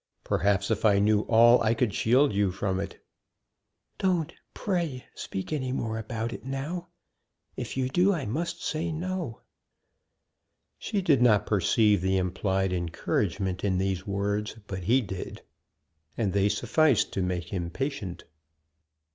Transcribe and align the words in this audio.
Perhaps, 0.23 0.71
if 0.71 0.83
I 0.83 0.97
knew 0.97 1.19
all 1.27 1.61
I 1.61 1.75
could 1.75 1.93
shield 1.93 2.33
you 2.33 2.51
from 2.51 2.79
it." 2.79 3.05
"Don't, 3.99 4.33
pray, 4.55 5.05
speak 5.13 5.53
any 5.53 5.71
more 5.71 5.99
about 5.99 6.33
it 6.33 6.43
now; 6.43 6.87
if 7.55 7.77
you 7.77 7.87
do, 7.87 8.11
I 8.11 8.25
must 8.25 8.63
say 8.65 8.91
'No.'" 8.91 9.41
She 10.79 11.03
did 11.03 11.21
not 11.21 11.45
perceive 11.45 12.01
the 12.01 12.17
implied 12.17 12.73
encouragement 12.73 13.63
in 13.63 13.77
these 13.77 14.07
words; 14.07 14.55
but 14.65 14.85
he 14.85 15.01
did, 15.01 15.43
and 16.17 16.33
they 16.33 16.49
sufficed 16.49 17.13
to 17.13 17.21
make 17.21 17.53
him 17.53 17.69
patient. 17.69 18.23